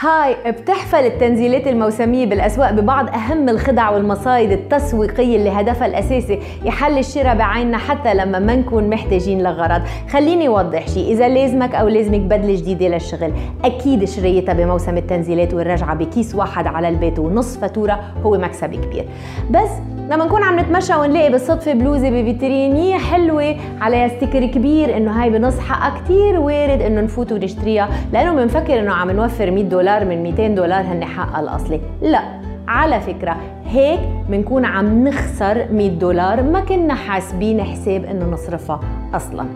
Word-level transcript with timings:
هاي 0.00 0.36
بتحفل 0.52 1.06
التنزيلات 1.06 1.66
الموسمية 1.66 2.26
بالأسواق 2.26 2.70
ببعض 2.70 3.08
أهم 3.08 3.48
الخدع 3.48 3.90
والمصايد 3.90 4.52
التسويقية 4.52 5.36
اللي 5.36 5.50
هدفها 5.50 5.86
الأساسي 5.86 6.38
يحل 6.64 6.98
الشراء 6.98 7.36
بعيننا 7.36 7.78
حتى 7.78 8.14
لما 8.14 8.38
ما 8.38 8.54
نكون 8.56 8.90
محتاجين 8.90 9.42
لغرض. 9.42 9.82
خليني 10.10 10.48
أوضح 10.48 10.88
شيء 10.88 11.12
إذا 11.12 11.28
لازمك 11.28 11.74
أو 11.74 11.88
لازمك 11.88 12.20
بدلة 12.20 12.54
جديدة 12.56 12.88
للشغل 12.88 13.32
أكيد 13.64 14.04
شريتها 14.04 14.52
بموسم 14.52 14.96
التنزيلات 14.96 15.54
والرجعة 15.54 15.94
بكيس 15.94 16.34
واحد 16.34 16.66
على 16.66 16.88
البيت 16.88 17.18
ونص 17.18 17.56
فاتورة 17.56 18.00
هو 18.24 18.38
مكسب 18.38 18.74
كبير. 18.74 19.04
بس 19.50 19.70
لما 20.10 20.24
نكون 20.24 20.42
عم 20.42 20.58
نتمشى 20.60 20.94
ونلاقي 20.94 21.30
بالصدفة 21.32 21.72
بلوزة 21.72 22.10
بفيترينية 22.10 22.98
حلوة 22.98 23.56
عليها 23.80 24.08
ستيكر 24.08 24.46
كبير 24.46 24.96
إنه 24.96 25.22
هاي 25.22 25.30
بنص 25.30 25.58
حقها 25.58 26.00
كتير 26.00 26.40
وارد 26.40 26.82
إنه 26.82 27.00
نفوت 27.00 27.32
ونشتريها 27.32 27.88
لأنه 28.12 28.32
بنفكر 28.32 28.78
إنه 28.80 28.92
عم 28.92 29.10
نوفر 29.10 29.50
100 29.50 29.64
دولار 29.64 29.87
من 29.96 30.22
200 30.22 30.48
دولار 30.48 30.80
هن 30.80 31.04
حقها 31.04 31.40
الأصلي. 31.40 31.80
لا 32.02 32.20
على 32.68 33.00
فكرة 33.00 33.36
هيك 33.66 34.00
بنكون 34.28 34.64
عم 34.64 35.08
نخسر 35.08 35.66
100 35.72 35.90
دولار 35.90 36.42
ما 36.42 36.60
كنا 36.60 36.94
حاسبين 36.94 37.62
حساب 37.62 38.04
إنه 38.04 38.24
نصرفها 38.24 38.80
أصلا. 39.14 39.46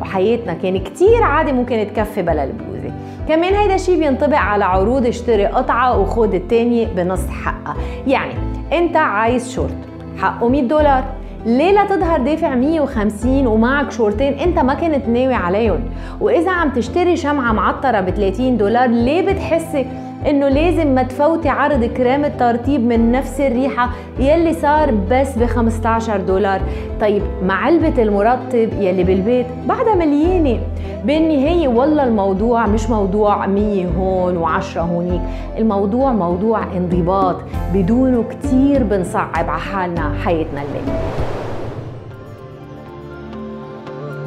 وحياتنا 0.00 0.54
كان 0.54 0.78
كتير 0.78 1.22
عادي 1.22 1.52
ممكن 1.52 1.86
تكفي 1.94 2.22
بلا 2.22 2.44
البلوزة 2.44 2.92
كمان 3.28 3.54
هيدا 3.54 3.74
الشيء 3.74 3.98
بينطبق 3.98 4.36
على 4.36 4.64
عروض 4.64 5.06
اشتري 5.06 5.46
قطعة 5.46 5.98
وخد 5.98 6.34
التانية 6.34 6.86
بنص 6.86 7.26
حقها. 7.26 7.76
يعني 8.06 8.34
أنت 8.72 8.96
عايز 8.96 9.54
شورت 9.54 9.76
حقه 10.18 10.48
100 10.48 10.62
دولار. 10.62 11.04
ليه 11.46 11.72
لا 11.72 11.84
تظهر 11.84 12.20
دافع 12.20 12.54
150 12.54 13.46
ومعك 13.46 13.90
شورتين 13.92 14.32
انت 14.32 14.58
ما 14.58 14.74
كنت 14.74 15.08
ناوي 15.08 15.34
عليهم. 15.34 15.80
وإذا 16.20 16.50
عم 16.50 16.70
تشتري 16.70 17.16
شمعة 17.16 17.52
معطرة 17.52 18.00
ب 18.00 18.10
30 18.10 18.56
دولار 18.56 18.88
ليه 18.88 19.32
بتحسي 19.32 19.86
إنه 20.26 20.48
لازم 20.48 20.94
ما 20.94 21.02
تفوتي 21.02 21.48
عرض 21.48 21.84
كريم 21.84 22.24
الترطيب 22.24 22.80
من 22.80 23.12
نفس 23.12 23.40
الريحة 23.40 23.90
يلي 24.18 24.52
صار 24.52 24.90
بس 25.10 25.38
ب 25.38 25.46
15 25.46 26.16
دولار. 26.16 26.60
طيب 27.00 27.22
مع 27.42 27.54
علبة 27.54 28.02
المرطب 28.02 28.68
يلي 28.80 29.04
بالبيت 29.04 29.46
بعدها 29.66 29.94
مليانة. 29.94 30.60
بالنهاية 31.04 31.68
والله 31.68 32.04
الموضوع 32.04 32.66
مش 32.66 32.90
موضوع 32.90 33.46
100 33.46 33.86
هون 33.86 34.44
و10 34.44 34.76
هونيك 34.78 35.20
الموضوع 35.58 36.12
موضوع 36.12 36.62
انضباط. 36.62 37.36
بدونه 37.74 38.24
كتير 38.30 38.82
بنصعب 38.82 39.50
على 39.50 39.60
حالنا 39.60 40.14
حياتنا 40.24 40.62
الليل 40.62 40.94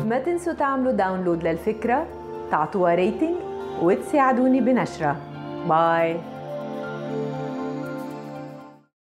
ما 0.10 0.20
تنسوا 0.20 0.54
تعملوا 0.54 0.92
download 0.92 1.44
للفكرة 1.44 2.06
تعطوها 2.52 2.96
rating 2.96 3.36
وتساعدوني 3.82 4.62
بنشرها 4.62 5.16
Bye. 5.68 6.33